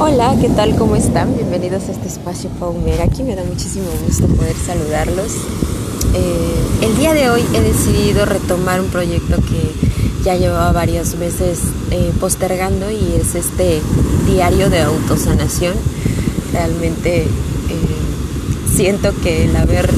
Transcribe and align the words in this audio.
Hola, 0.00 0.36
¿qué 0.40 0.48
tal? 0.48 0.76
¿Cómo 0.76 0.94
están? 0.94 1.34
Bienvenidos 1.34 1.88
a 1.88 1.90
este 1.90 2.06
espacio 2.06 2.50
Paumera. 2.60 3.02
Aquí 3.02 3.24
me 3.24 3.34
da 3.34 3.42
muchísimo 3.42 3.88
gusto 4.06 4.28
poder 4.28 4.54
saludarlos. 4.54 5.32
Eh, 6.14 6.86
el 6.86 6.96
día 6.96 7.14
de 7.14 7.28
hoy 7.28 7.42
he 7.52 7.60
decidido 7.60 8.24
retomar 8.24 8.80
un 8.80 8.86
proyecto 8.90 9.38
que 9.38 9.72
ya 10.22 10.36
llevaba 10.36 10.70
varios 10.70 11.16
meses 11.16 11.58
eh, 11.90 12.12
postergando 12.20 12.88
y 12.92 13.16
es 13.20 13.34
este 13.34 13.82
diario 14.24 14.70
de 14.70 14.82
autosanación. 14.82 15.74
Realmente 16.52 17.22
eh, 17.22 17.28
siento 18.72 19.12
que 19.20 19.46
el 19.46 19.56
haber 19.56 19.90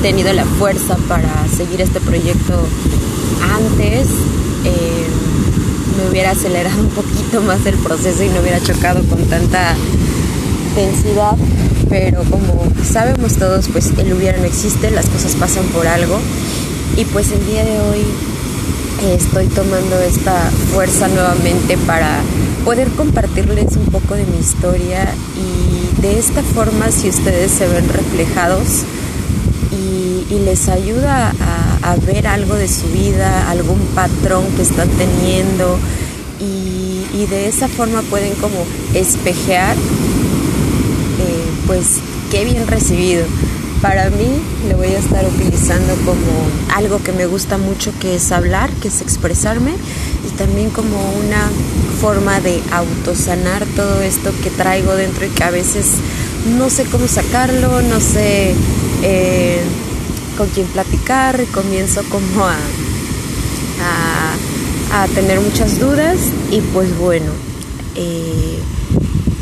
tenido 0.00 0.32
la 0.32 0.46
fuerza 0.46 0.96
para 1.08 1.46
seguir 1.54 1.82
este 1.82 2.00
proyecto 2.00 2.54
antes 3.54 4.08
me 4.64 5.01
hubiera 6.12 6.32
acelerado 6.32 6.78
un 6.78 6.90
poquito 6.90 7.40
más 7.40 7.64
el 7.64 7.76
proceso 7.76 8.22
y 8.22 8.28
no 8.28 8.40
hubiera 8.40 8.62
chocado 8.62 9.02
con 9.04 9.24
tanta 9.30 9.74
densidad, 10.76 11.34
pero 11.88 12.22
como 12.24 12.70
sabemos 12.84 13.36
todos, 13.38 13.68
pues 13.68 13.92
el 13.96 14.12
hubiera 14.12 14.36
no 14.36 14.44
existe, 14.44 14.90
las 14.90 15.06
cosas 15.06 15.34
pasan 15.36 15.64
por 15.68 15.86
algo. 15.86 16.18
Y 16.98 17.06
pues 17.06 17.32
el 17.32 17.46
día 17.46 17.64
de 17.64 17.80
hoy 17.80 18.04
estoy 19.14 19.46
tomando 19.46 19.98
esta 20.00 20.38
fuerza 20.74 21.08
nuevamente 21.08 21.78
para 21.86 22.20
poder 22.66 22.88
compartirles 22.88 23.76
un 23.76 23.86
poco 23.86 24.14
de 24.14 24.26
mi 24.26 24.36
historia 24.38 25.08
y 25.34 26.02
de 26.02 26.18
esta 26.18 26.42
forma 26.42 26.92
si 26.92 27.08
ustedes 27.08 27.52
se 27.52 27.66
ven 27.66 27.88
reflejados 27.88 28.84
y, 30.32 30.38
les 30.40 30.68
ayuda 30.68 31.34
a, 31.82 31.96
ver 32.06 32.26
algo 32.26 32.54
de 32.54 32.68
su 32.68 32.86
vida, 32.88 33.50
algún 33.50 33.78
patrón 33.94 34.44
que 34.56 34.62
están 34.62 34.88
teniendo 34.88 35.78
y, 36.40 37.26
de 37.30 37.46
esa 37.46 37.68
forma 37.68 38.02
pueden 38.02 38.34
como 38.34 38.66
espejear, 38.94 39.76
eh, 39.76 41.44
pues 41.68 41.98
qué 42.30 42.44
bien 42.44 42.66
recibido. 42.66 43.24
Para 43.80 44.10
mí 44.10 44.26
lo 44.68 44.76
voy 44.76 44.88
a 44.88 44.98
estar 44.98 45.24
utilizando 45.24 45.94
como 46.04 46.74
algo 46.74 47.02
que 47.02 47.12
me 47.12 47.26
gusta 47.26 47.58
mucho, 47.58 47.92
que 48.00 48.16
es 48.16 48.32
hablar, 48.32 48.70
que 48.80 48.88
es 48.88 49.00
expresarme 49.00 49.72
y 50.26 50.30
también 50.36 50.70
como 50.70 50.96
una 51.24 51.48
forma 52.00 52.40
de 52.40 52.60
autosanar 52.72 53.64
todo 53.76 54.02
esto 54.02 54.32
que 54.42 54.50
traigo 54.50 54.96
dentro 54.96 55.26
y 55.26 55.28
que 55.28 55.44
a 55.44 55.50
veces 55.50 55.86
no 56.58 56.70
sé 56.70 56.84
cómo 56.84 57.06
sacarlo, 57.06 57.82
no 57.82 58.00
sé 58.00 58.54
eh, 59.02 59.60
con 60.36 60.48
quién 60.48 60.66
platicar 60.68 61.40
y 61.40 61.46
comienzo 61.46 62.02
como 62.08 62.44
a, 62.44 62.56
a, 64.92 65.08
tener 65.08 65.40
muchas 65.40 65.78
dudas 65.78 66.18
y 66.50 66.60
pues 66.60 66.96
bueno, 66.98 67.30
eh, 67.96 68.58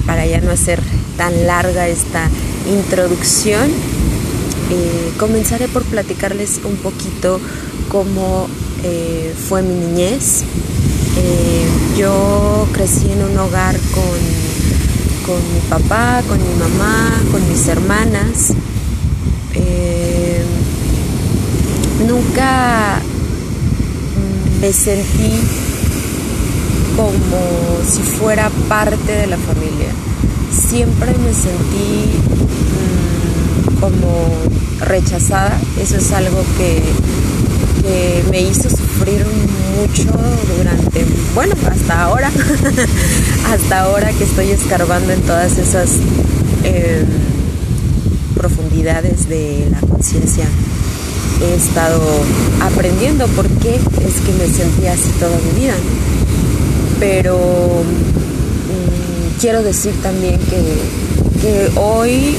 para 0.07 0.27
ya 0.27 0.41
no 0.41 0.51
hacer 0.51 0.81
tan 1.17 1.47
larga 1.47 1.89
esta 1.89 2.29
introducción, 2.69 3.71
eh, 4.71 5.13
comenzaré 5.19 5.69
por 5.69 5.83
platicarles 5.85 6.61
un 6.65 6.77
poquito 6.77 7.41
cómo 7.89 8.49
eh, 8.83 9.35
fue 9.49 9.63
mi 9.63 9.75
niñez. 9.75 10.45
Yo 11.97 12.67
crecí 12.73 13.11
en 13.13 13.23
un 13.23 13.37
hogar 13.37 13.77
con, 13.93 15.27
con, 15.27 15.53
mi 15.53 15.61
papá, 15.69 16.23
con 16.27 16.39
mi 16.39 16.55
mamá, 16.55 17.11
con 17.31 17.47
mis 17.47 17.69
hermanas. 17.69 18.55
Nunca 22.07 23.01
me 24.61 24.73
sentí 24.73 25.41
como 26.97 27.81
si 27.89 28.03
fuera 28.03 28.51
parte 28.69 29.13
de 29.13 29.27
la 29.27 29.37
familia. 29.37 29.89
Siempre 30.69 31.13
me 31.19 31.33
sentí 31.33 32.11
como 33.81 34.29
rechazada. 34.81 35.59
Eso 35.81 35.97
es 35.97 36.13
algo 36.13 36.43
que, 36.59 36.83
me 38.31 38.43
hizo 38.43 38.69
sufrir 38.69 39.25
mucho 39.77 40.13
durante, 40.57 41.05
bueno, 41.35 41.55
hasta 41.69 42.03
ahora, 42.03 42.31
hasta 43.51 43.81
ahora 43.81 44.13
que 44.13 44.25
estoy 44.25 44.51
escarbando 44.51 45.13
en 45.13 45.21
todas 45.23 45.57
esas 45.57 45.89
em, 46.63 47.07
profundidades 48.35 49.29
de 49.29 49.67
la 49.71 49.81
conciencia. 49.81 50.45
He 51.43 51.55
estado 51.55 52.03
aprendiendo 52.61 53.27
por 53.29 53.49
qué 53.49 53.77
es 53.77 54.21
que 54.21 54.33
me 54.33 54.47
sentía 54.47 54.93
así 54.93 55.11
toda 55.19 55.39
mi 55.39 55.61
vida. 55.61 55.75
Pero 56.99 57.39
mm, 57.39 59.41
quiero 59.41 59.63
decir 59.63 59.95
también 60.03 60.39
que, 60.41 60.61
que 61.41 61.71
hoy 61.79 62.37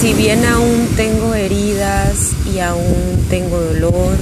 si 0.00 0.12
bien 0.12 0.44
aún 0.44 0.88
tengo 0.94 1.34
heridas 1.34 2.32
y 2.54 2.58
aún 2.58 3.24
tengo 3.30 3.58
dolor, 3.58 4.12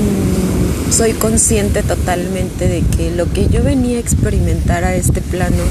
mm, 0.00 0.90
soy 0.90 1.12
consciente 1.12 1.82
totalmente 1.82 2.68
de 2.68 2.80
que 2.80 3.10
lo 3.10 3.30
que 3.30 3.48
yo 3.48 3.62
venía 3.62 3.98
a 3.98 4.00
experimentar 4.00 4.84
a 4.84 4.94
este 4.94 5.20
plano, 5.20 5.62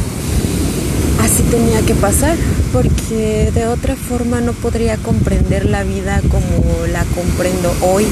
así 1.21 1.43
tenía 1.43 1.81
que 1.81 1.95
pasar, 1.95 2.37
porque 2.71 3.51
de 3.53 3.67
otra 3.67 3.95
forma 3.95 4.41
no 4.41 4.53
podría 4.53 4.97
comprender 4.97 5.65
la 5.65 5.83
vida 5.83 6.21
como 6.29 6.85
la 6.91 7.03
comprendo 7.15 7.73
hoy, 7.81 8.05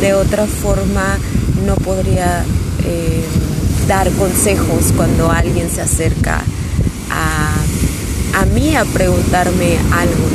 de 0.00 0.14
otra 0.14 0.46
forma 0.46 1.18
no 1.66 1.74
podría 1.76 2.44
eh, 2.84 3.24
dar 3.86 4.10
consejos 4.12 4.92
cuando 4.96 5.30
alguien 5.30 5.68
se 5.70 5.80
acerca 5.80 6.42
a 7.10 7.54
a 8.34 8.44
mí 8.46 8.76
a 8.76 8.84
preguntarme 8.84 9.78
algo, 9.92 10.28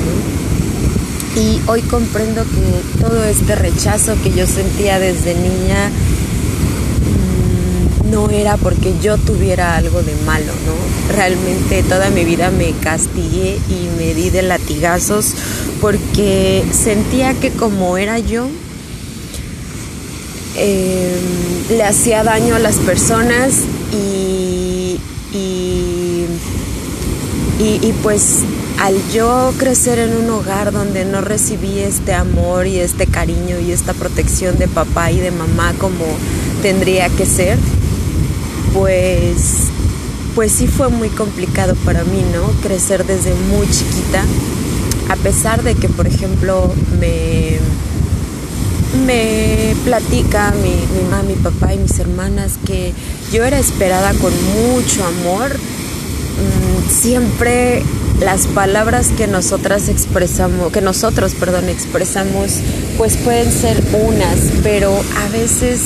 Y 1.36 1.60
hoy 1.68 1.82
comprendo 1.82 2.44
que 2.44 3.02
todo 3.02 3.24
este 3.24 3.56
rechazo 3.56 4.14
que 4.22 4.32
yo 4.32 4.46
sentía 4.46 5.00
desde 5.00 5.34
niña 5.34 5.90
no 8.14 8.30
era 8.30 8.58
porque 8.58 8.94
yo 9.02 9.18
tuviera 9.18 9.76
algo 9.76 10.02
de 10.04 10.16
malo, 10.26 10.54
¿no? 10.66 11.14
Realmente 11.14 11.84
toda 11.84 12.10
mi 12.12 12.24
vida 12.24 12.52
me 12.52 12.72
castigué 12.74 13.58
y 13.70 13.98
me 13.98 14.14
di 14.14 14.30
de 14.30 14.44
latigazos 14.44 15.34
porque 15.82 16.64
sentía 16.72 17.34
que 17.34 17.50
como 17.50 17.98
era 17.98 18.20
yo, 18.20 18.48
em, 20.56 21.78
le 21.78 21.84
hacía 21.84 22.24
daño 22.24 22.56
a 22.56 22.60
las 22.60 22.76
personas 22.78 23.54
y 23.92 25.00
y, 27.60 27.94
pues 28.02 28.40
al 28.80 28.96
yo 29.12 29.54
crecer 29.58 30.00
en 30.00 30.18
un 30.18 30.30
hogar 30.30 30.72
donde 30.72 31.06
no 31.06 31.22
recibí 31.22 31.80
este 31.80 32.14
amor 32.14 32.68
y 32.68 32.80
este 32.80 33.08
cariño 33.08 33.60
y 33.60 33.72
esta 33.72 33.94
protección 33.94 34.58
de 34.58 34.68
papá 34.68 35.12
y 35.12 35.20
de 35.20 35.32
mamá 35.32 35.74
como 35.80 36.06
tendría 36.62 37.10
que 37.10 37.26
ser, 37.26 37.58
pues, 38.74 39.70
pues 40.36 40.52
sí 40.52 40.68
fue 40.68 40.90
muy 40.90 41.10
complicado 41.10 41.76
para 41.86 42.04
mí, 42.04 42.24
¿no? 42.34 42.44
Crecer 42.62 43.06
desde 43.06 43.34
muy 43.34 43.68
chiquita, 43.70 44.24
a 45.10 45.16
pesar 45.18 45.64
de 45.64 45.76
que, 45.76 45.90
por 45.90 46.08
ejemplo, 46.08 46.74
me, 47.00 47.60
me 49.06 49.76
platica 49.84 50.54
mi, 50.62 51.04
mamá, 51.04 51.24
mi 51.24 51.36
papá 51.36 51.74
y 51.74 51.78
mis 51.78 52.00
hermanas 52.00 52.54
que 52.66 52.94
yo 53.32 53.44
era 53.44 53.60
esperada 53.60 54.14
con 54.14 54.34
mucho 54.56 55.04
amor 55.06 55.52
Mm, 56.34 56.90
siempre 56.90 57.84
las 58.20 58.48
palabras 58.48 59.10
que 59.16 59.28
nosotras 59.28 59.88
expresamos, 59.88 60.72
que 60.72 60.82
nosotros, 60.82 61.36
perdón, 61.36 61.70
expresamos, 61.70 62.54
pues 62.98 63.18
pueden 63.18 63.52
ser 63.52 63.84
unas, 63.94 64.40
pero 64.64 64.92
a 65.24 65.30
veces 65.30 65.80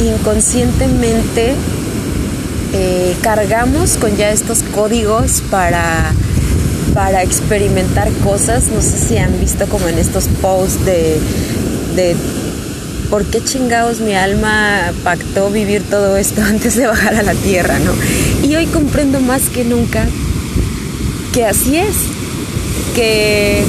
inconscientemente 0.00 1.54
eh, 2.72 3.16
cargamos 3.22 3.96
con 3.96 4.16
ya 4.16 4.30
estos 4.30 4.62
códigos 4.62 5.42
para, 5.50 6.12
para 6.94 7.22
experimentar 7.22 8.10
cosas. 8.24 8.64
No 8.68 8.80
sé 8.80 8.98
si 8.98 9.18
han 9.18 9.38
visto 9.40 9.66
como 9.66 9.88
en 9.88 9.98
estos 9.98 10.28
posts 10.40 10.84
de, 10.84 11.18
de 11.96 12.16
por 13.10 13.24
qué 13.24 13.42
chingados 13.42 14.00
mi 14.00 14.14
alma 14.14 14.92
pactó 15.02 15.50
vivir 15.50 15.82
todo 15.82 16.16
esto 16.16 16.42
antes 16.46 16.76
de 16.76 16.86
bajar 16.86 17.14
a 17.14 17.22
la 17.22 17.34
tierra, 17.34 17.78
¿no? 17.78 17.92
Y 18.46 18.54
hoy 18.56 18.66
comprendo 18.66 19.20
más 19.20 19.48
que 19.48 19.64
nunca 19.64 20.06
que 21.32 21.44
así 21.44 21.76
es, 21.76 21.96
que, 22.94 23.62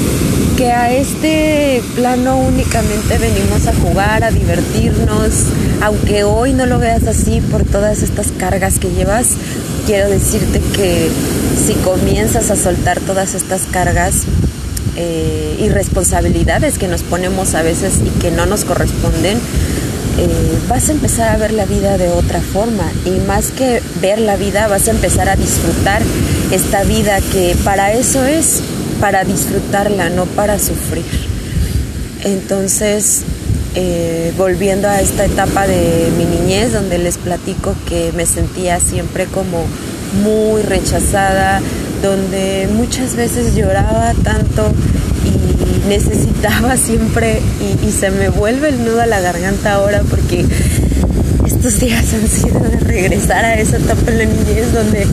que 0.59 0.73
a 0.73 0.91
este 0.91 1.81
plano 1.95 2.38
únicamente 2.38 3.17
venimos 3.17 3.65
a 3.65 3.73
jugar, 3.73 4.25
a 4.25 4.29
divertirnos, 4.29 5.45
aunque 5.81 6.25
hoy 6.25 6.51
no 6.51 6.65
lo 6.65 6.79
veas 6.79 7.07
así 7.07 7.39
por 7.39 7.63
todas 7.63 8.03
estas 8.03 8.33
cargas 8.38 8.77
que 8.77 8.91
llevas, 8.91 9.35
quiero 9.85 10.09
decirte 10.09 10.59
que 10.75 11.09
si 11.65 11.75
comienzas 11.75 12.51
a 12.51 12.57
soltar 12.57 13.00
todas 13.00 13.35
estas 13.35 13.67
cargas, 13.71 14.25
eh, 14.97 15.56
y 15.61 15.69
responsabilidades 15.69 16.77
que 16.77 16.89
nos 16.89 17.03
ponemos 17.03 17.56
a 17.56 17.61
veces 17.61 17.94
y 18.06 18.19
que 18.19 18.29
no 18.29 18.45
nos 18.45 18.65
corresponden, 18.65 19.38
eh, 19.38 20.59
vas 20.67 20.89
a 20.89 20.91
empezar 20.91 21.29
a 21.29 21.38
ver 21.38 21.53
la 21.53 21.63
vida 21.65 21.97
de 21.97 22.09
otra 22.09 22.41
forma. 22.41 22.83
Y 23.06 23.11
más 23.25 23.51
que 23.51 23.81
ver 24.01 24.19
la 24.19 24.35
vida 24.35 24.67
vas 24.67 24.89
a 24.89 24.91
empezar 24.91 25.29
a 25.29 25.38
disfrutar 25.38 26.01
esta 26.51 26.83
vida 26.83 27.21
que 27.31 27.56
para 27.63 27.94
eso 27.94 28.25
es, 28.25 28.61
para 29.00 29.24
disfrutarla, 29.24 30.10
no 30.10 30.25
para 30.25 30.60
sufrir. 30.60 31.06
Entonces, 32.24 33.22
eh, 33.75 34.34
volviendo 34.38 34.88
a 34.90 35.00
esta 35.00 35.25
etapa 35.25 35.68
de 35.68 36.10
mi 36.18 36.25
niñez 36.25 36.74
donde 36.74 36.98
les 36.98 37.18
platico 37.18 37.75
que 37.88 38.12
me 38.16 38.25
sentía 38.25 38.80
siempre 38.80 39.25
como 39.25 39.63
muy 40.24 40.63
rechazada, 40.63 41.62
donde 42.01 42.68
muchas 42.74 43.16
veces 43.16 43.56
lloraba 43.56 44.13
tanto 44.24 44.72
y 45.25 45.88
necesitaba 45.88 46.78
siempre 46.86 47.42
y, 47.86 47.92
se 47.92 48.12
me 48.12 48.30
vuelve 48.30 48.69
el 48.69 48.84
nudo 48.84 49.02
a 49.02 49.06
la 49.06 49.19
garganta 49.19 49.74
ahora 49.74 50.04
porque 50.10 50.45
estos 51.45 51.80
días 51.80 52.06
han 52.13 52.28
sido 52.28 52.60
de 52.60 52.80
regresar 52.80 53.45
a 53.45 53.56
esa 53.56 53.78
etapa 53.78 54.12
en 54.12 54.18
la 54.18 54.25
niñez 54.25 54.74
donde 54.74 55.06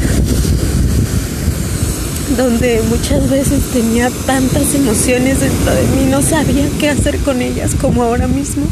donde 2.36 2.82
muchas 2.88 3.30
veces 3.30 3.60
tenía 3.72 4.10
tantas 4.26 4.74
emociones 4.74 5.40
dentro 5.40 5.74
de 5.74 5.82
mí, 5.82 6.10
no 6.10 6.22
sabía 6.22 6.68
qué 6.78 6.90
hacer 6.90 7.18
con 7.18 7.40
ellas 7.40 7.74
como 7.74 8.02
ahora 8.02 8.26
mismo. 8.26 8.66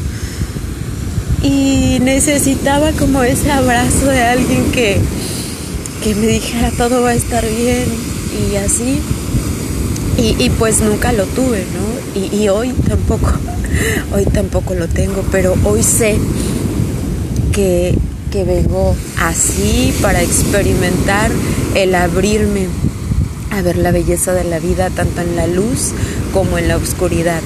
Y 1.42 1.98
necesitaba 2.00 2.92
como 2.92 3.22
ese 3.22 3.50
abrazo 3.50 4.06
de 4.06 4.22
alguien 4.22 4.70
que, 4.72 4.98
que 6.02 6.14
me 6.14 6.26
dijera 6.26 6.70
todo 6.70 7.02
va 7.02 7.10
a 7.10 7.14
estar 7.14 7.44
bien 7.44 7.84
y 8.50 8.56
así. 8.56 9.00
Y, 10.16 10.48
pues 10.50 10.80
nunca 10.80 11.12
lo 11.12 11.24
tuve, 11.24 11.64
¿no? 11.74 12.20
Y, 12.20 12.44
y 12.44 12.48
hoy 12.48 12.72
tampoco, 12.88 13.32
hoy 14.14 14.24
tampoco 14.26 14.74
lo 14.74 14.86
tengo, 14.86 15.24
pero 15.32 15.56
hoy 15.64 15.82
sé 15.82 16.16
que, 17.52 17.98
que 18.30 18.44
vengo 18.44 18.94
así 19.18 19.92
para 20.00 20.22
experimentar 20.22 21.30
el 21.74 21.94
abrirme 21.94 22.68
a 23.54 23.62
ver 23.62 23.76
la 23.76 23.92
belleza 23.92 24.32
de 24.32 24.44
la 24.44 24.58
vida 24.58 24.90
tanto 24.90 25.20
en 25.20 25.36
la 25.36 25.46
luz 25.46 25.92
como 26.32 26.58
en 26.58 26.68
la 26.68 26.76
oscuridad 26.76 27.40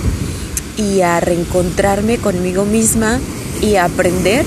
y 0.76 1.02
a 1.02 1.20
reencontrarme 1.20 2.18
conmigo 2.18 2.64
misma 2.64 3.18
y 3.60 3.76
a 3.76 3.84
aprender 3.84 4.46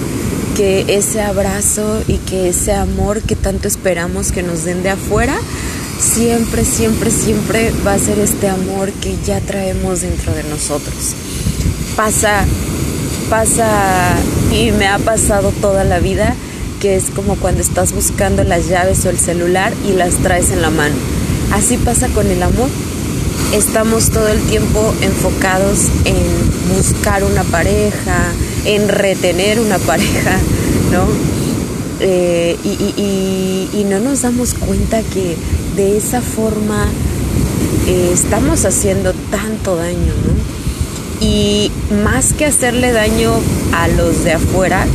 que 0.55 0.85
ese 0.87 1.21
abrazo 1.21 2.01
y 2.07 2.17
que 2.17 2.49
ese 2.49 2.73
amor 2.73 3.21
que 3.21 3.35
tanto 3.35 3.67
esperamos 3.67 4.31
que 4.31 4.43
nos 4.43 4.63
den 4.63 4.83
de 4.83 4.91
afuera, 4.91 5.35
siempre, 5.99 6.65
siempre, 6.65 7.11
siempre 7.11 7.71
va 7.85 7.93
a 7.93 7.99
ser 7.99 8.19
este 8.19 8.47
amor 8.47 8.91
que 8.93 9.15
ya 9.25 9.39
traemos 9.41 10.01
dentro 10.01 10.33
de 10.33 10.43
nosotros. 10.43 11.13
Pasa, 11.95 12.45
pasa 13.29 14.15
y 14.51 14.71
me 14.71 14.87
ha 14.87 14.97
pasado 14.99 15.51
toda 15.61 15.83
la 15.83 15.99
vida 15.99 16.35
que 16.79 16.95
es 16.95 17.11
como 17.11 17.35
cuando 17.35 17.61
estás 17.61 17.93
buscando 17.93 18.43
las 18.43 18.67
llaves 18.67 19.05
o 19.05 19.09
el 19.09 19.19
celular 19.19 19.71
y 19.87 19.93
las 19.93 20.15
traes 20.15 20.49
en 20.51 20.63
la 20.63 20.71
mano. 20.71 20.95
Así 21.51 21.77
pasa 21.77 22.07
con 22.09 22.27
el 22.27 22.41
amor. 22.41 22.69
Estamos 23.53 24.09
todo 24.09 24.27
el 24.29 24.39
tiempo 24.41 24.93
enfocados 25.01 25.89
en 26.05 26.75
buscar 26.75 27.23
una 27.23 27.43
pareja, 27.43 28.31
en 28.65 28.87
retener 28.87 29.59
una 29.59 29.77
pareja, 29.91 30.37
¿no? 30.91 31.07
Eh, 31.99 32.57
y, 32.63 33.83
no 33.89 33.99
nos 33.99 34.21
damos 34.21 34.53
cuenta 34.53 35.01
que 35.03 35.35
de 35.75 35.97
esa 35.97 36.21
forma 36.21 36.87
eh, 37.87 38.11
estamos 38.13 38.63
haciendo 38.63 39.11
tanto 39.29 39.75
daño, 39.75 40.13
¿no? 40.25 41.25
Y 41.25 41.71
más 42.05 42.31
que 42.31 42.45
hacerle 42.45 42.93
daño 42.93 43.33
a 43.73 43.89
los 43.89 44.23
de 44.23 44.33
afuera, 44.33 44.85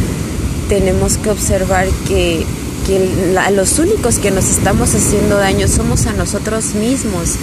tenemos 0.70 1.18
que 1.18 1.28
observar 1.28 1.86
que, 2.08 2.46
a 3.38 3.50
los 3.50 3.80
únicos 3.80 4.18
que 4.20 4.30
nos 4.30 4.48
estamos 4.48 4.94
haciendo 4.94 5.38
daño 5.38 5.66
somos 5.66 6.06
a 6.06 6.12
nosotros 6.12 6.74
mismos, 6.74 7.34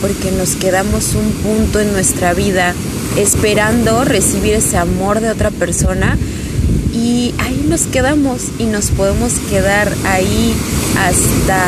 porque 0.00 0.30
nos 0.30 0.54
quedamos 0.54 1.14
un 1.14 1.28
punto 1.42 1.80
en 1.80 1.92
nuestra 1.92 2.34
vida 2.34 2.72
esperando 3.16 4.04
recibir 4.04 4.54
ese 4.54 4.76
amor 4.76 5.20
de 5.20 5.30
otra 5.30 5.50
persona 5.50 6.16
y 6.94 7.34
ahí 7.38 7.66
nos 7.68 7.82
quedamos 7.86 8.42
y 8.60 8.64
nos 8.64 8.90
podemos 8.90 9.32
quedar 9.50 9.92
ahí 10.04 10.54
hasta 10.96 11.64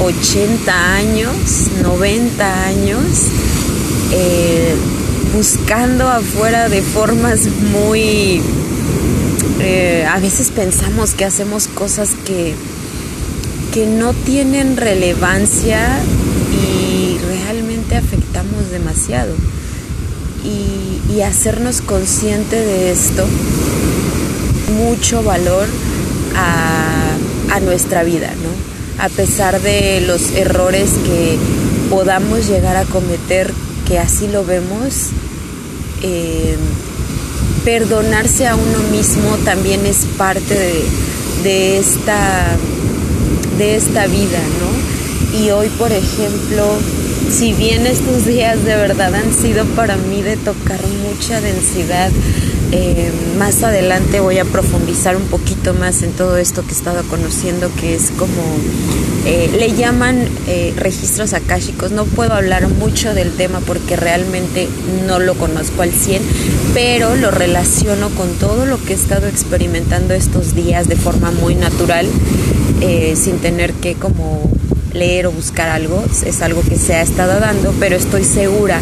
80 0.00 0.94
años, 0.96 1.68
90 1.82 2.64
años, 2.66 3.02
eh, 4.10 4.74
buscando 5.32 6.08
afuera 6.08 6.68
de 6.68 6.82
formas 6.82 7.46
muy... 7.72 8.42
Eh, 9.60 10.06
a 10.08 10.18
veces 10.20 10.50
pensamos 10.50 11.14
que 11.14 11.24
hacemos 11.24 11.68
cosas 11.68 12.10
que, 12.24 12.54
que 13.72 13.86
no 13.86 14.14
tienen 14.14 14.76
relevancia 14.76 15.80
y 16.52 17.18
realmente 17.26 17.96
afectamos 17.96 18.70
demasiado 18.70 19.34
y, 20.44 21.20
hacernos 21.20 21.80
consciente 21.80 22.54
de 22.54 22.92
esto, 22.92 23.26
mucho 24.76 25.24
valor 25.24 25.66
a, 26.36 27.56
a 27.56 27.60
nuestra 27.60 28.04
vida, 28.04 28.30
¿no? 28.40 29.02
A 29.04 29.08
pesar 29.08 29.60
de 29.60 30.00
los 30.02 30.30
errores 30.30 30.90
que 31.04 31.36
podamos 31.90 32.46
llegar 32.46 32.76
a 32.76 32.84
cometer, 32.84 33.52
que 33.86 33.98
así 33.98 34.28
lo 34.28 34.44
vemos, 34.44 35.08
eh, 36.02 36.56
perdonarse 37.64 38.46
a 38.46 38.56
uno 38.56 38.78
mismo 38.90 39.36
también 39.44 39.86
es 39.86 40.06
parte 40.16 40.54
de, 40.54 40.84
de, 41.42 41.78
esta, 41.78 42.56
de 43.58 43.76
esta 43.76 44.06
vida, 44.06 44.40
¿no? 44.60 45.38
Y 45.38 45.50
hoy, 45.50 45.68
por 45.70 45.92
ejemplo, 45.92 46.64
si 47.30 47.52
bien 47.52 47.86
estos 47.86 48.26
días 48.26 48.64
de 48.64 48.76
verdad 48.76 49.14
han 49.14 49.32
sido 49.34 49.64
para 49.76 49.96
mí 49.96 50.22
de 50.22 50.36
tocar 50.36 50.80
mucha 51.04 51.40
densidad, 51.40 52.10
eh, 52.70 53.10
más 53.38 53.62
adelante 53.62 54.20
voy 54.20 54.38
a 54.38 54.44
profundizar 54.44 55.16
un 55.16 55.24
poquito 55.24 55.72
más 55.72 56.02
en 56.02 56.12
todo 56.12 56.36
esto 56.36 56.62
que 56.62 56.70
he 56.70 56.74
estado 56.74 57.02
conociendo, 57.04 57.70
que 57.80 57.94
es 57.94 58.10
como 58.10 58.42
eh, 59.24 59.50
le 59.58 59.74
llaman 59.74 60.28
eh, 60.46 60.74
registros 60.76 61.32
akáshicos. 61.32 61.92
No 61.92 62.04
puedo 62.04 62.34
hablar 62.34 62.68
mucho 62.68 63.14
del 63.14 63.32
tema 63.32 63.60
porque 63.60 63.96
realmente 63.96 64.68
no 65.06 65.18
lo 65.18 65.34
conozco 65.34 65.82
al 65.82 65.92
100, 65.92 66.22
pero 66.74 67.16
lo 67.16 67.30
relaciono 67.30 68.10
con 68.10 68.34
todo 68.34 68.66
lo 68.66 68.82
que 68.82 68.92
he 68.92 68.96
estado 68.96 69.28
experimentando 69.28 70.12
estos 70.12 70.54
días 70.54 70.88
de 70.88 70.96
forma 70.96 71.30
muy 71.30 71.54
natural, 71.54 72.06
sin 73.14 73.38
tener 73.38 73.72
que 73.72 73.94
como 73.94 74.50
leer 74.98 75.26
o 75.26 75.32
buscar 75.32 75.68
algo, 75.68 76.04
es 76.26 76.42
algo 76.42 76.62
que 76.62 76.76
se 76.76 76.94
ha 76.94 77.02
estado 77.02 77.40
dando, 77.40 77.72
pero 77.78 77.96
estoy 77.96 78.24
segura 78.24 78.80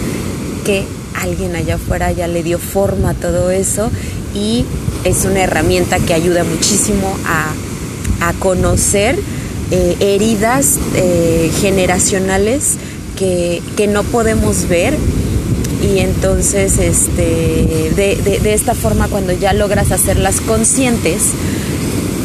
que 0.64 0.84
alguien 1.14 1.54
allá 1.56 1.76
afuera 1.76 2.12
ya 2.12 2.26
le 2.26 2.42
dio 2.42 2.58
forma 2.58 3.10
a 3.10 3.14
todo 3.14 3.50
eso 3.50 3.90
y 4.34 4.64
es 5.04 5.24
una 5.24 5.40
herramienta 5.40 5.98
que 5.98 6.14
ayuda 6.14 6.44
muchísimo 6.44 7.16
a, 7.26 7.52
conocer 8.40 9.16
eh, 9.70 9.96
heridas 10.00 10.78
eh, 10.96 11.50
generacionales 11.60 12.74
que, 13.16 13.62
no 13.88 14.02
podemos 14.02 14.68
ver. 14.68 14.96
Y 15.82 15.98
entonces 16.00 16.78
este, 16.78 17.92
de, 17.94 18.40
de 18.42 18.54
esta 18.54 18.74
forma 18.74 19.06
cuando 19.08 19.32
ya 19.32 19.52
logras 19.52 19.92
hacerlas 19.92 20.40
conscientes, 20.40 21.22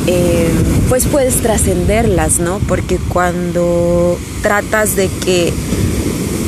eh, 0.08 0.50
pues 0.90 1.06
puedes 1.06 1.36
trascenderlas, 1.42 2.40
¿no? 2.40 2.60
Porque 2.68 2.98
cuando 2.98 4.18
tratas 4.42 4.96
de 4.96 5.08
que, 5.08 5.54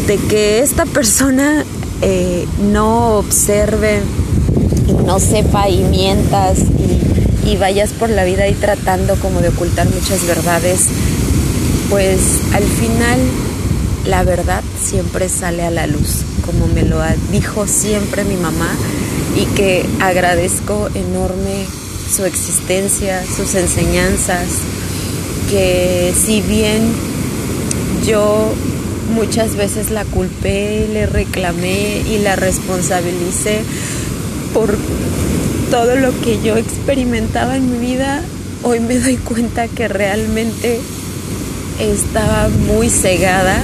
de 0.07 0.17
que 0.17 0.59
esta 0.59 0.85
persona 0.85 1.63
eh, 2.01 2.47
no 2.71 3.17
observe 3.17 4.01
y 4.87 4.93
no 4.93 5.19
sepa 5.19 5.69
y 5.69 5.83
mientas 5.83 6.59
y, 6.59 7.49
y 7.51 7.57
vayas 7.57 7.91
por 7.91 8.09
la 8.09 8.23
vida 8.23 8.43
ahí 8.43 8.55
tratando 8.55 9.15
como 9.15 9.41
de 9.41 9.49
ocultar 9.49 9.87
muchas 9.87 10.25
verdades, 10.25 10.87
pues 11.89 12.19
al 12.53 12.63
final 12.63 13.19
la 14.05 14.23
verdad 14.23 14.63
siempre 14.81 15.29
sale 15.29 15.63
a 15.63 15.71
la 15.71 15.87
luz, 15.87 16.23
como 16.45 16.67
me 16.67 16.83
lo 16.83 16.99
dijo 17.31 17.67
siempre 17.67 18.23
mi 18.23 18.35
mamá 18.35 18.71
y 19.35 19.45
que 19.55 19.85
agradezco 19.99 20.89
enorme 20.93 21.65
su 22.09 22.25
existencia, 22.25 23.23
sus 23.25 23.55
enseñanzas, 23.55 24.47
que 25.49 26.13
si 26.15 26.41
bien 26.41 26.81
yo 28.05 28.53
muchas 29.13 29.55
veces 29.55 29.91
la 29.91 30.05
culpé, 30.05 30.87
le 30.91 31.05
reclamé 31.05 32.01
y 32.09 32.19
la 32.19 32.35
responsabilicé 32.35 33.61
por 34.53 34.77
todo 35.69 35.95
lo 35.95 36.11
que 36.21 36.39
yo 36.41 36.57
experimentaba 36.57 37.57
en 37.57 37.71
mi 37.71 37.85
vida, 37.85 38.21
hoy 38.63 38.79
me 38.79 38.97
doy 38.99 39.17
cuenta 39.17 39.67
que 39.67 39.87
realmente 39.87 40.79
estaba 41.79 42.49
muy 42.49 42.89
cegada. 42.89 43.61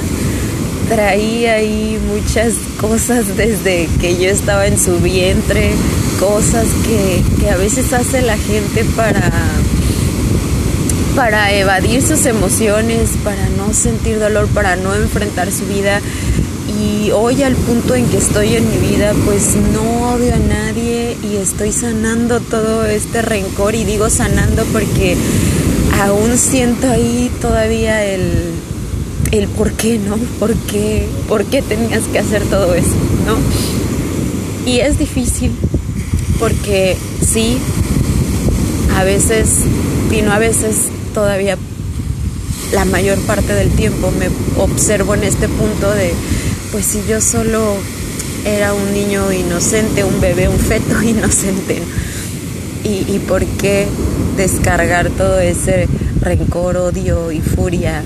Traía 0.89 1.53
ahí 1.55 2.00
muchas 2.08 2.53
cosas 2.79 3.38
desde 3.38 3.88
que 4.01 4.17
yo 4.17 4.29
estaba 4.29 4.65
en 4.65 4.79
su 4.79 4.98
vientre, 5.00 5.72
cosas 6.20 6.68
que, 6.86 7.24
que 7.40 7.50
a 7.50 7.58
veces 7.58 7.94
hace 7.94 8.22
la 8.22 8.38
gente 8.38 8.84
para 8.96 9.32
para 11.16 11.52
evadir 11.54 12.02
sus 12.02 12.26
emociones, 12.26 13.10
para 13.24 13.50
no 13.58 13.74
sentir 13.74 14.20
dolor, 14.20 14.48
para 14.48 14.76
no 14.76 14.96
enfrentar 14.96 15.52
su 15.52 15.66
vida. 15.66 16.00
Y 16.82 17.12
hoy 17.12 17.44
al 17.44 17.56
punto 17.56 17.96
en 17.96 18.06
que 18.06 18.18
estoy 18.18 18.56
en 18.56 18.70
mi 18.70 18.78
vida, 18.78 19.14
pues 19.26 19.58
no 19.74 20.14
odio 20.14 20.34
a 20.34 20.38
nadie 20.38 21.18
y 21.24 21.36
estoy 21.36 21.72
sanando 21.74 22.40
todo 22.40 22.86
este 22.86 23.22
rencor 23.22 23.76
y 23.76 23.84
digo 23.84 24.10
sanando 24.10 24.64
porque 24.72 25.18
aún 26.02 26.38
siento 26.38 26.90
ahí 26.90 27.30
todavía 27.42 28.06
el, 28.06 28.54
el 29.32 29.48
por 29.50 29.74
qué, 29.74 29.98
¿no? 29.98 30.16
¿Por 30.40 30.54
qué, 30.54 31.06
¿Por 31.28 31.44
qué 31.46 31.62
tenías 31.62 32.04
que 32.04 32.20
hacer 32.20 32.44
todo 32.44 32.74
eso, 32.76 32.96
¿no? 33.26 34.72
Y 34.72 34.80
es 34.80 35.00
difícil 35.00 35.52
porque 36.39 36.98
sí, 37.22 37.58
a 38.98 39.03
veces, 39.03 39.50
y 40.12 40.22
no 40.22 40.31
a 40.31 40.39
veces, 40.39 40.88
todavía 41.13 41.58
la 42.74 42.86
mayor 42.86 43.17
parte 43.19 43.53
del 43.53 43.69
tiempo 43.72 44.12
me 44.12 44.29
observo 44.62 45.15
en 45.15 45.24
este 45.24 45.48
punto 45.48 45.91
de, 45.91 46.13
pues 46.72 46.86
si 46.86 47.01
yo 47.08 47.19
solo 47.19 47.75
era 48.46 48.74
un 48.74 48.93
niño 48.93 49.31
inocente, 49.31 50.03
un 50.03 50.22
bebé, 50.22 50.48
un 50.48 50.60
feto 50.60 51.01
inocente, 51.03 51.81
¿y, 52.84 53.13
y 53.13 53.19
por 53.27 53.46
qué 53.46 53.88
descargar 54.38 55.10
todo 55.10 55.39
ese 55.39 55.88
rencor, 56.22 56.77
odio 56.77 57.31
y 57.31 57.41
furia 57.41 58.03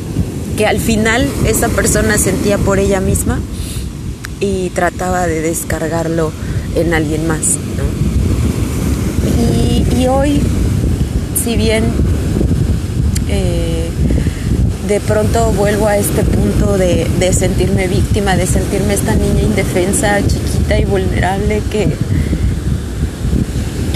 que 0.57 0.67
al 0.67 0.79
final 0.79 1.27
esa 1.45 1.69
persona 1.69 2.17
sentía 2.17 2.57
por 2.57 2.79
ella 2.79 2.99
misma 2.99 3.39
y 4.39 4.69
trataba 4.69 5.25
de 5.27 5.41
descargarlo 5.41 6.31
en 6.75 6.93
alguien 6.93 7.27
más. 7.27 7.57
Y, 9.25 10.07
hoy, 10.07 10.41
si 11.41 11.55
bien 11.55 11.83
eh, 13.29 13.89
de 14.87 14.99
pronto 14.99 15.51
vuelvo 15.53 15.87
a 15.87 15.97
este 15.97 16.23
punto 16.23 16.77
de, 16.77 17.07
de, 17.19 17.33
sentirme 17.33 17.87
víctima, 17.87 18.35
de 18.35 18.45
sentirme 18.47 18.93
esta 18.95 19.15
niña 19.15 19.41
indefensa, 19.43 20.19
chiquita 20.27 20.77
y 20.77 20.85
vulnerable 20.85 21.61
que, 21.71 21.87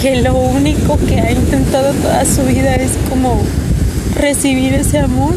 que 0.02 0.22
lo 0.22 0.36
único 0.36 0.98
que 1.08 1.20
ha 1.20 1.32
intentado 1.32 1.94
toda 1.94 2.24
su 2.26 2.44
vida 2.44 2.76
es 2.76 2.92
como 3.10 3.42
recibir 4.16 4.74
ese 4.74 5.00
amor. 5.00 5.34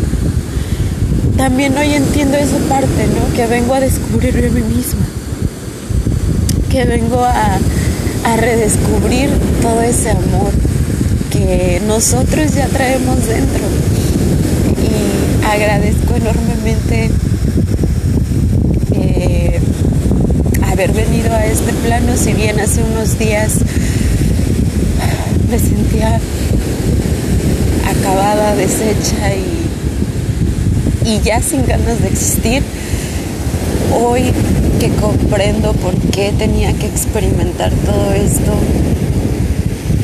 También 1.37 1.77
hoy 1.77 1.95
entiendo 1.95 2.37
esa 2.37 2.59
parte, 2.69 3.07
¿no? 3.09 3.35
Que 3.35 3.47
vengo 3.47 3.75
a 3.75 3.81
descubrirme 3.81 4.47
a 4.47 4.51
mí 4.51 4.61
misma. 4.61 5.07
Que 6.71 6.85
vengo 6.85 7.25
a, 7.25 7.59
a 8.31 8.37
redescubrir 8.37 9.29
todo 9.61 9.83
ese 9.83 10.11
amor 10.11 10.53
que 11.33 11.83
nosotros 11.87 12.55
ya 12.55 12.67
traemos 12.69 13.27
dentro. 13.27 13.65
Y 14.79 15.45
agradezco 15.45 16.15
enormemente 16.15 17.11
eh, 18.93 19.61
haber 20.63 20.93
venido 20.93 21.35
a 21.35 21.45
este 21.45 21.73
plano, 21.73 22.17
si 22.17 22.33
bien 22.33 22.61
hace 22.61 22.83
unos 22.85 23.19
días 23.19 23.55
me 25.51 25.59
sentía 25.59 26.21
acabada, 27.89 28.55
deshecha 28.55 29.35
y, 31.05 31.11
y 31.11 31.21
ya 31.21 31.43
sin 31.43 31.67
ganas 31.67 32.01
de 32.01 32.09
existir. 32.09 32.63
Hoy 33.93 34.33
que 34.79 34.89
comprendo 35.01 35.73
por 35.73 35.95
qué 36.13 36.33
tenía 36.37 36.73
que 36.75 36.87
experimentar 36.87 37.73
todo 37.85 38.13
esto, 38.13 38.53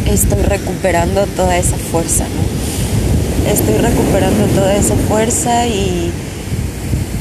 estoy 0.07 0.43
recuperando 0.43 1.25
toda 1.37 1.57
esa 1.57 1.77
fuerza, 1.77 2.25
¿no? 2.25 3.51
Estoy 3.51 3.79
recuperando 3.79 4.47
toda 4.55 4.75
esa 4.75 4.97
fuerza 5.09 5.67
y, 5.69 6.11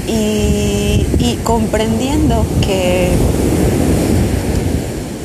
y, 0.07 1.39
comprendiendo 1.43 2.43
que, 2.65 3.10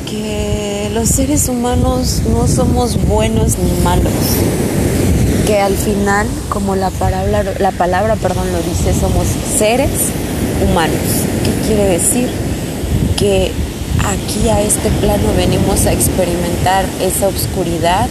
que 0.07 0.91
los 0.93 1.09
seres 1.09 1.49
humanos 1.49 2.21
no 2.31 2.47
somos 2.47 3.03
buenos 3.07 3.57
ni 3.57 3.83
malos. 3.83 4.13
Que 5.47 5.59
al 5.59 5.75
final, 5.75 6.27
como 6.49 6.75
la 6.75 6.91
palabra, 6.91 7.43
la 7.59 7.71
palabra 7.71 8.15
perdón, 8.15 8.51
lo 8.51 8.59
dice, 8.61 8.93
somos 8.93 9.25
seres 9.57 9.89
humanos. 10.61 11.25
¿Qué 11.43 11.67
quiere 11.67 11.85
decir? 11.87 12.29
Que 13.17 13.51
aquí 14.05 14.49
a 14.49 14.61
este 14.61 14.89
plano 15.01 15.33
venimos 15.35 15.85
a 15.85 15.93
experimentar 15.93 16.85
esa 17.01 17.27
oscuridad 17.27 18.07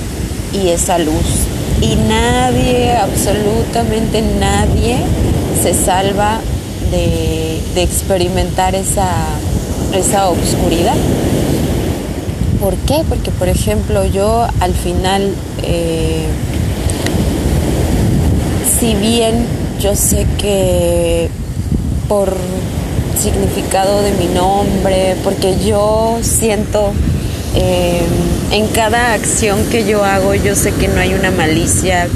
y 0.52 0.69
esa 0.69 0.99
luz. 0.99 1.47
Y 1.80 1.97
nadie, 1.97 2.92
absolutamente 2.97 4.23
nadie, 4.23 4.99
se 5.62 5.75
salva 5.75 6.40
de, 6.90 7.61
experimentar 7.76 8.75
esa, 8.75 9.09
esa 9.95 10.28
oscuridad. 10.28 10.97
¿Por 12.61 12.75
qué? 12.76 13.02
Porque, 13.09 13.30
por 13.30 13.49
ejemplo, 13.49 14.04
yo 14.04 14.47
al 14.61 14.75
final, 14.75 15.33
eh, 15.62 16.26
si 18.78 18.95
bien 18.95 19.47
yo 19.80 19.97
sé 19.97 20.26
que 20.37 21.30
por 22.11 22.35
significado 23.17 24.02
de 24.02 24.11
mi 24.11 24.26
nombre, 24.26 25.14
porque 25.23 25.57
yo 25.64 26.19
siento 26.23 26.93
eh, 27.55 28.00
en 28.50 28.67
cada 28.67 29.12
acción 29.14 29.64
que 29.71 29.87
yo 29.87 30.05
hago, 30.05 30.35
yo 30.35 30.57
sé 30.57 30.73
que 30.73 30.88
no 30.88 31.00
hay 31.00 31.14
una 31.14 31.31
malicia, 31.31 32.09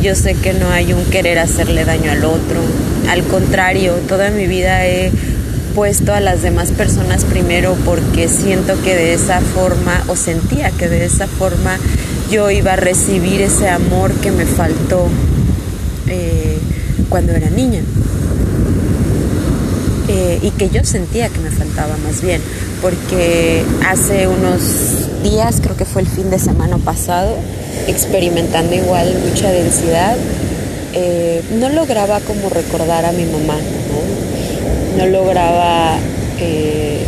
yo 0.00 0.14
sé 0.14 0.32
que 0.32 0.54
no 0.54 0.70
hay 0.70 0.94
un 0.94 1.04
querer 1.04 1.38
hacerle 1.38 1.84
daño 1.84 2.10
al 2.10 2.24
otro. 2.24 2.58
Al 3.10 3.22
contrario, 3.24 3.92
toda 4.08 4.30
mi 4.30 4.46
vida 4.46 4.86
he 4.86 5.12
puesto 5.74 6.14
a 6.14 6.20
las 6.20 6.40
demás 6.40 6.70
personas 6.70 7.26
primero 7.26 7.76
porque 7.84 8.28
siento 8.28 8.80
que 8.82 8.94
de 8.94 9.12
esa 9.12 9.42
forma, 9.42 10.04
o 10.08 10.16
sentía 10.16 10.70
que 10.70 10.88
de 10.88 11.04
esa 11.04 11.26
forma 11.26 11.76
yo 12.30 12.50
iba 12.50 12.72
a 12.72 12.76
recibir 12.76 13.42
ese 13.42 13.68
amor 13.68 14.10
que 14.14 14.30
me 14.30 14.46
faltó 14.46 15.06
eh, 16.08 16.56
cuando 17.10 17.32
era 17.32 17.50
niña. 17.50 17.82
Y 20.44 20.50
que 20.50 20.68
yo 20.68 20.84
sentía 20.84 21.30
que 21.30 21.38
me 21.38 21.50
faltaba 21.50 21.96
más 22.04 22.20
bien, 22.20 22.42
porque 22.82 23.64
hace 23.88 24.28
unos 24.28 25.22
días, 25.22 25.60
creo 25.62 25.74
que 25.74 25.86
fue 25.86 26.02
el 26.02 26.06
fin 26.06 26.28
de 26.28 26.38
semana 26.38 26.76
pasado, 26.76 27.34
experimentando 27.88 28.74
igual 28.74 29.10
mucha 29.26 29.50
densidad, 29.50 30.18
eh, 30.92 31.42
no 31.58 31.70
lograba 31.70 32.20
como 32.20 32.50
recordar 32.50 33.06
a 33.06 33.12
mi 33.12 33.24
mamá, 33.24 33.56
no, 34.98 35.02
no 35.02 35.10
lograba 35.10 35.96
eh, 36.38 37.06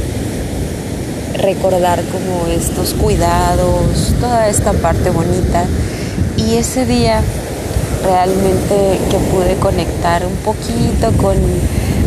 recordar 1.35 2.03
como 2.05 2.47
estos 2.51 2.95
cuidados, 2.95 4.15
toda 4.19 4.49
esta 4.49 4.73
parte 4.73 5.11
bonita. 5.11 5.67
Y 6.39 6.55
ese 6.55 6.87
día 6.87 7.21
realmente 8.03 8.99
que 9.11 9.19
pude 9.31 9.57
conectar 9.57 10.25
un 10.25 10.37
poquito 10.37 11.13
con 11.21 11.37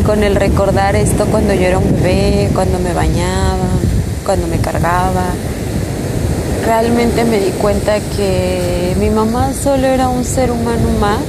con 0.05 0.23
el 0.23 0.35
recordar 0.35 0.95
esto 0.95 1.25
cuando 1.25 1.53
yo 1.53 1.61
era 1.61 1.77
un 1.77 1.91
bebé, 1.95 2.49
cuando 2.53 2.79
me 2.79 2.93
bañaba, 2.93 3.69
cuando 4.25 4.47
me 4.47 4.57
cargaba. 4.57 5.25
Realmente 6.65 7.23
me 7.23 7.39
di 7.39 7.51
cuenta 7.51 7.99
que 8.15 8.95
mi 8.99 9.09
mamá 9.09 9.53
solo 9.53 9.87
era 9.87 10.09
un 10.09 10.25
ser 10.25 10.51
humano 10.51 10.89
más 10.99 11.19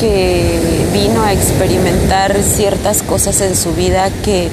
que 0.00 0.58
vino 0.92 1.22
a 1.22 1.32
experimentar 1.32 2.36
ciertas 2.42 3.02
cosas 3.02 3.40
en 3.40 3.54
su 3.54 3.72
vida 3.72 4.10
que, 4.24 4.48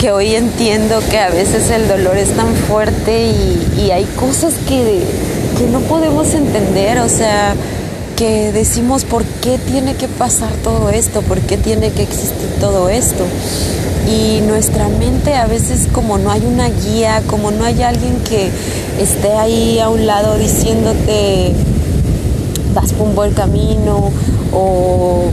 que 0.00 0.10
hoy 0.10 0.34
entiendo 0.34 1.00
que 1.10 1.18
a 1.18 1.30
veces 1.30 1.70
el 1.70 1.86
dolor 1.86 2.16
es 2.16 2.30
tan 2.30 2.52
fuerte 2.54 3.28
y, 3.28 3.90
hay 3.90 4.04
cosas 4.16 4.54
que, 4.68 5.00
que 5.56 5.66
no 5.70 5.80
podemos 5.80 6.34
entender, 6.34 6.98
o 6.98 7.08
sea, 7.08 7.54
que 8.18 8.50
decimos 8.50 9.04
por 9.04 9.24
qué 9.24 9.58
tiene 9.58 9.94
que 9.94 10.08
pasar 10.08 10.50
todo 10.64 10.90
esto, 10.90 11.22
por 11.22 11.38
qué 11.38 11.56
tiene 11.56 11.92
que 11.92 12.02
existir 12.02 12.48
todo 12.58 12.88
esto. 12.88 13.24
Y 14.10 14.40
nuestra 14.40 14.88
mente 14.88 15.34
a 15.34 15.46
veces 15.46 15.86
como 15.92 16.18
no 16.18 16.32
hay 16.32 16.44
una 16.44 16.68
guía, 16.68 17.22
como 17.28 17.52
no 17.52 17.64
hay 17.64 17.80
alguien 17.82 18.18
que 18.28 18.50
esté 19.00 19.34
ahí 19.34 19.78
a 19.78 19.88
un 19.88 20.04
lado 20.04 20.36
diciéndote 20.36 21.52
vas 22.74 22.92
por 22.92 23.06
un 23.06 23.14
buen 23.14 23.34
camino 23.34 24.10
o, 24.52 25.30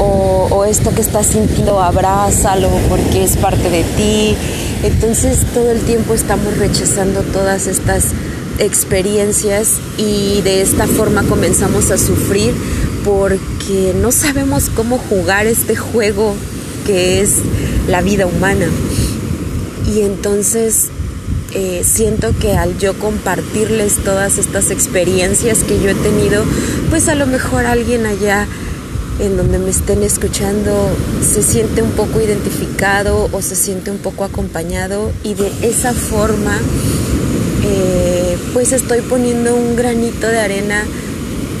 o, 0.00 0.64
esto 0.64 0.90
que 0.92 1.02
estás 1.02 1.26
sintiendo 1.26 1.80
abrázalo 1.80 2.68
porque 2.88 3.22
es 3.22 3.36
parte 3.36 3.70
de 3.70 3.84
ti. 3.96 4.36
Entonces 4.82 5.38
todo 5.54 5.70
el 5.70 5.82
tiempo 5.82 6.14
estamos 6.14 6.56
rechazando 6.58 7.20
todas 7.20 7.68
estas 7.68 8.06
experiencias 8.58 9.74
y 9.98 10.40
de 10.42 10.62
esta 10.62 10.86
forma 10.86 11.22
comenzamos 11.24 11.90
a 11.90 11.98
sufrir 11.98 12.54
porque 13.04 13.94
no 14.00 14.12
sabemos 14.12 14.70
cómo 14.74 14.98
jugar 14.98 15.46
este 15.46 15.76
juego 15.76 16.34
que 16.86 17.20
es 17.20 17.36
la 17.88 18.02
vida 18.02 18.26
humana. 18.26 18.66
Y 19.86 20.00
entonces 20.00 20.88
eh, 21.52 21.82
siento 21.84 22.32
que 22.38 22.56
al 22.56 22.78
yo 22.78 22.98
compartirles 22.98 23.96
todas 24.02 24.38
estas 24.38 24.70
experiencias 24.70 25.62
que 25.62 25.80
yo 25.80 25.90
he 25.90 25.94
tenido, 25.94 26.44
pues 26.90 27.08
a 27.08 27.14
lo 27.14 27.26
mejor 27.26 27.66
alguien 27.66 28.06
allá 28.06 28.46
en 29.20 29.36
donde 29.36 29.58
me 29.58 29.70
estén 29.70 30.02
escuchando 30.02 30.88
se 31.22 31.42
siente 31.42 31.82
un 31.82 31.92
poco 31.92 32.20
identificado 32.20 33.28
o 33.30 33.42
se 33.42 33.54
siente 33.54 33.90
un 33.90 33.98
poco 33.98 34.24
acompañado 34.24 35.12
y 35.22 35.34
de 35.34 35.52
esa 35.62 35.92
forma 35.92 36.58
eh, 37.62 38.13
pues 38.52 38.72
estoy 38.72 39.00
poniendo 39.00 39.54
un 39.54 39.76
granito 39.76 40.26
de 40.26 40.38
arena 40.38 40.84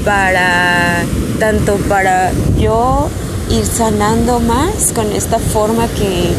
para 0.04 1.02
tanto 1.38 1.76
para 1.88 2.32
yo 2.58 3.08
ir 3.50 3.64
sanando 3.64 4.40
más 4.40 4.92
con 4.94 5.12
esta 5.12 5.38
forma 5.38 5.86
que, 5.88 6.30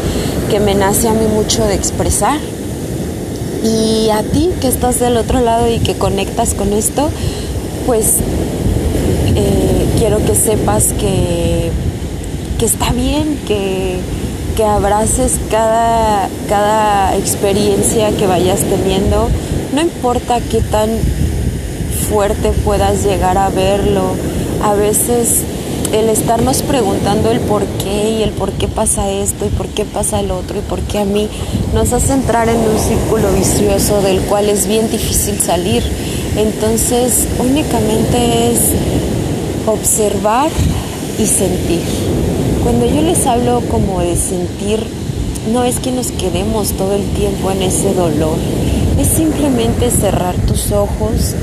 que 0.50 0.60
me 0.60 0.74
nace 0.74 1.08
a 1.08 1.12
mí 1.12 1.26
mucho 1.26 1.64
de 1.66 1.74
expresar. 1.74 2.38
Y 3.62 4.10
a 4.10 4.22
ti 4.22 4.50
que 4.60 4.68
estás 4.68 5.00
del 5.00 5.16
otro 5.16 5.40
lado 5.40 5.68
y 5.68 5.80
que 5.80 5.94
conectas 5.94 6.54
con 6.54 6.72
esto 6.72 7.10
pues 7.86 8.16
eh, 9.36 9.86
quiero 9.98 10.18
que 10.24 10.34
sepas 10.34 10.92
que, 10.98 11.70
que 12.58 12.66
está 12.66 12.92
bien, 12.92 13.38
que, 13.46 13.98
que 14.56 14.64
abraces 14.64 15.38
cada, 15.50 16.28
cada 16.48 17.14
experiencia 17.16 18.10
que 18.12 18.26
vayas 18.26 18.60
teniendo, 18.60 19.28
no 19.74 19.82
importa 19.82 20.40
qué 20.40 20.62
tan 20.62 20.88
fuerte 22.08 22.52
puedas 22.64 23.04
llegar 23.04 23.36
a 23.36 23.50
verlo, 23.50 24.02
a 24.62 24.72
veces 24.74 25.42
el 25.92 26.08
estarnos 26.08 26.62
preguntando 26.62 27.30
el 27.30 27.40
por 27.40 27.64
qué 27.64 28.10
y 28.18 28.22
el 28.22 28.30
por 28.30 28.50
qué 28.52 28.66
pasa 28.66 29.10
esto 29.10 29.44
y 29.44 29.50
por 29.50 29.68
qué 29.68 29.84
pasa 29.84 30.20
el 30.20 30.30
otro 30.30 30.58
y 30.58 30.62
por 30.62 30.80
qué 30.80 31.00
a 31.00 31.04
mí 31.04 31.28
nos 31.74 31.92
hace 31.92 32.14
entrar 32.14 32.48
en 32.48 32.56
un 32.56 32.78
círculo 32.78 33.30
vicioso 33.32 34.00
del 34.00 34.20
cual 34.22 34.48
es 34.48 34.66
bien 34.66 34.90
difícil 34.90 35.38
salir. 35.38 35.82
Entonces 36.36 37.26
únicamente 37.38 38.52
es 38.52 38.60
observar 39.66 40.50
y 41.18 41.26
sentir. 41.26 42.25
Cuando 42.66 42.84
yo 42.84 43.00
les 43.00 43.24
hablo 43.28 43.62
como 43.70 44.00
de 44.00 44.16
sentir, 44.16 44.80
no 45.52 45.62
es 45.62 45.78
que 45.78 45.92
nos 45.92 46.10
quedemos 46.10 46.72
todo 46.72 46.94
el 46.94 47.04
tiempo 47.10 47.52
en 47.52 47.62
ese 47.62 47.94
dolor, 47.94 48.36
es 48.98 49.06
simplemente 49.06 49.88
cerrar 49.92 50.34
tus 50.34 50.72
ojos 50.72 51.36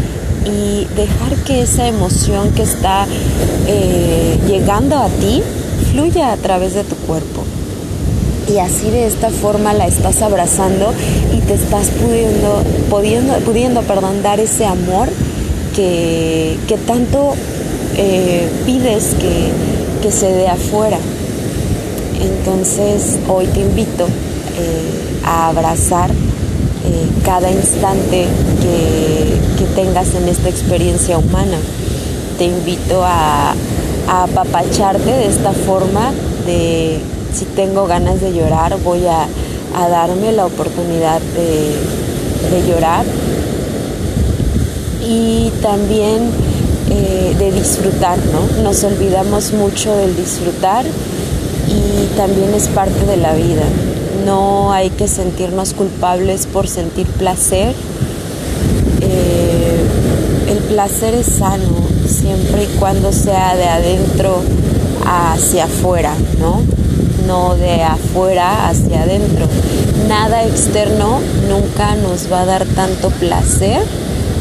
y 0.45 0.83
dejar 0.97 1.37
que 1.45 1.61
esa 1.61 1.87
emoción 1.87 2.51
que 2.51 2.63
está 2.63 3.07
eh, 3.67 4.37
llegando 4.49 4.97
a 4.97 5.07
ti 5.07 5.41
fluya 5.93 6.33
a 6.33 6.35
través 6.35 6.73
de 6.73 6.83
tu 6.83 6.97
cuerpo. 6.97 7.45
Y 8.53 8.57
así 8.57 8.89
de 8.89 9.07
esta 9.07 9.29
forma 9.29 9.71
la 9.71 9.87
estás 9.87 10.21
abrazando 10.21 10.91
y 11.33 11.39
te 11.39 11.53
estás 11.53 11.87
pudiendo, 11.87 12.63
pudiendo, 12.89 13.33
pudiendo 13.45 13.81
perdón, 13.83 14.23
dar 14.23 14.41
ese 14.41 14.65
amor 14.65 15.07
que, 15.73 16.57
tanto 16.85 17.33
eh, 17.95 18.49
pides 18.65 19.15
que, 19.17 19.72
se 20.11 20.31
dé 20.31 20.47
afuera. 20.47 20.97
Entonces 22.21 23.17
hoy 23.27 23.45
te 23.47 23.61
invito 23.61 24.05
eh, 24.05 25.21
a 25.25 25.49
abrazar 25.49 26.11
eh, 26.11 27.07
cada 27.25 27.49
instante 27.51 28.25
que, 28.61 29.43
tengas 29.75 30.13
en 30.13 30.27
esta 30.27 30.49
experiencia 30.49 31.17
humana. 31.17 31.57
Te 32.37 32.45
invito 32.45 33.03
a, 33.03 33.55
apapacharte 34.07 35.09
de 35.09 35.25
esta 35.25 35.51
forma 35.51 36.11
de 36.45 36.99
si 37.33 37.45
tengo 37.45 37.87
ganas 37.87 38.21
de 38.21 38.33
llorar 38.33 38.77
voy 38.83 39.07
a, 39.07 39.27
darme 39.89 40.31
la 40.33 40.45
oportunidad 40.45 41.21
de 41.21 42.69
llorar 42.69 43.05
y 45.03 45.51
también 45.61 46.29
eh, 46.95 47.35
de 47.39 47.51
disfrutar, 47.51 48.19
¿no? 48.31 48.61
Nos 48.61 48.83
olvidamos 48.83 49.51
mucho 49.53 49.95
del 49.97 50.15
disfrutar 50.15 50.85
y 50.85 52.15
también 52.15 52.53
es 52.53 52.67
parte 52.67 53.07
de 53.07 53.17
la 53.17 53.33
vida. 53.33 53.63
No 54.27 54.71
hay 54.71 54.91
que 54.91 55.07
sentirnos 55.07 55.73
culpables 55.73 56.45
por 56.45 56.67
sentir 56.67 57.07
placer. 57.07 57.73
Eh, 59.01 59.81
el 60.49 60.57
placer 60.59 61.15
es 61.15 61.25
sano 61.25 61.87
siempre 62.07 62.65
y 62.65 62.77
cuando 62.77 63.11
sea 63.11 63.55
de 63.55 63.65
adentro 63.65 64.43
hacia 65.03 65.63
afuera, 65.65 66.13
¿no? 66.39 66.61
No 67.25 67.55
de 67.55 67.81
afuera 67.81 68.69
hacia 68.69 69.01
adentro. 69.01 69.47
Nada 70.07 70.43
externo 70.43 71.21
nunca 71.49 71.95
nos 71.95 72.31
va 72.31 72.41
a 72.41 72.45
dar 72.45 72.65
tanto 72.65 73.09
placer 73.09 73.81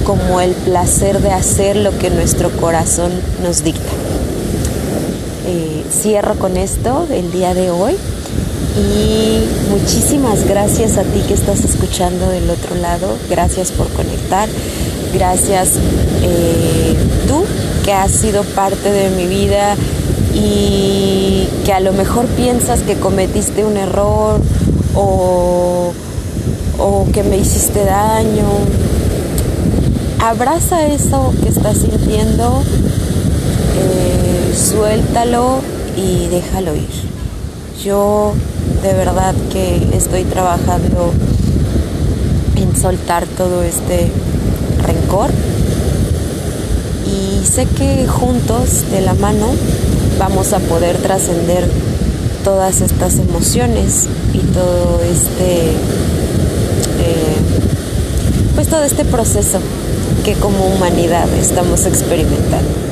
como 0.04 0.40
el 0.40 0.52
placer 0.52 1.20
de 1.20 1.30
hacer 1.30 1.76
lo 1.76 1.96
que 1.98 2.10
nuestro 2.10 2.50
corazón 2.50 3.12
nos 3.42 3.62
dicta. 3.62 3.92
Eh, 5.46 5.84
cierro 5.90 6.34
con 6.36 6.56
esto 6.56 7.06
el 7.10 7.30
día 7.30 7.54
de 7.54 7.70
hoy 7.70 7.96
y 8.76 9.40
muchísimas 9.70 10.46
gracias 10.46 10.96
a 10.96 11.02
ti 11.02 11.20
que 11.26 11.34
estás 11.34 11.64
escuchando 11.64 12.28
del 12.28 12.48
otro 12.48 12.74
lado, 12.76 13.16
gracias 13.28 13.70
por 13.70 13.88
conectar, 13.88 14.48
gracias 15.12 15.72
eh, 16.22 16.96
tú 17.28 17.44
que 17.84 17.92
has 17.92 18.12
sido 18.12 18.44
parte 18.44 18.90
de 18.90 19.10
mi 19.10 19.26
vida 19.26 19.76
y 20.34 21.48
que 21.64 21.72
a 21.72 21.80
lo 21.80 21.92
mejor 21.92 22.26
piensas 22.28 22.80
que 22.80 22.94
cometiste 22.94 23.64
un 23.64 23.76
error 23.76 24.40
o, 24.94 25.92
o 26.78 27.06
que 27.12 27.22
me 27.22 27.36
hiciste 27.36 27.84
daño 27.84 28.46
abraza 30.22 30.86
eso 30.86 31.34
que 31.42 31.48
estás 31.48 31.78
sintiendo, 31.78 32.62
eh, 33.76 34.54
suéltalo 34.56 35.58
y 35.96 36.28
déjalo 36.28 36.76
ir. 36.76 36.88
Yo 37.84 38.32
de 38.84 38.94
verdad 38.94 39.34
que 39.52 39.88
estoy 39.96 40.22
trabajando 40.22 41.12
en 42.54 42.80
soltar 42.80 43.26
todo 43.26 43.64
este 43.64 44.12
rencor 44.86 45.30
y 47.04 47.44
sé 47.44 47.66
que 47.66 48.06
juntos 48.06 48.90
de 48.92 49.00
la 49.00 49.14
mano 49.14 49.48
vamos 50.20 50.52
a 50.52 50.60
poder 50.60 50.98
trascender 50.98 51.68
todas 52.44 52.80
estas 52.80 53.18
emociones 53.18 54.06
y 54.32 54.38
todo 54.38 55.00
este 55.02 55.70
eh, 57.00 57.36
pues 58.54 58.68
todo 58.68 58.84
este 58.84 59.04
proceso 59.04 59.58
que 60.22 60.34
como 60.34 60.66
humanidad 60.66 61.28
estamos 61.34 61.84
experimentando. 61.84 62.91